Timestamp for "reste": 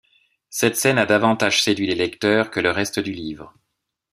2.71-2.97